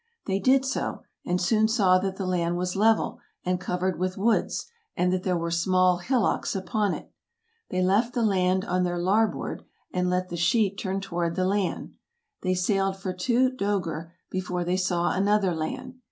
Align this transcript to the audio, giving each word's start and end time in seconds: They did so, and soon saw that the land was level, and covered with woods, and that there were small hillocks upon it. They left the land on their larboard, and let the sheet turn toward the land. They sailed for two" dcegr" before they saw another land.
They 0.25 0.39
did 0.39 0.65
so, 0.65 1.03
and 1.27 1.39
soon 1.39 1.67
saw 1.67 1.99
that 1.99 2.15
the 2.15 2.25
land 2.25 2.57
was 2.57 2.75
level, 2.75 3.19
and 3.45 3.61
covered 3.61 3.99
with 3.99 4.17
woods, 4.17 4.65
and 4.97 5.13
that 5.13 5.21
there 5.21 5.37
were 5.37 5.51
small 5.51 5.97
hillocks 5.99 6.55
upon 6.55 6.95
it. 6.95 7.11
They 7.69 7.83
left 7.83 8.15
the 8.15 8.23
land 8.23 8.65
on 8.65 8.81
their 8.81 8.97
larboard, 8.97 9.63
and 9.93 10.09
let 10.09 10.29
the 10.29 10.37
sheet 10.37 10.79
turn 10.79 11.01
toward 11.01 11.35
the 11.35 11.45
land. 11.45 11.93
They 12.41 12.55
sailed 12.55 12.97
for 12.97 13.13
two" 13.13 13.51
dcegr" 13.51 14.09
before 14.31 14.63
they 14.63 14.75
saw 14.77 15.11
another 15.11 15.53
land. 15.53 15.99